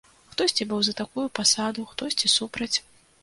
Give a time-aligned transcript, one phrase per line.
[0.29, 2.73] Хтосьці быў за такую пасаду, хтосьці супраць.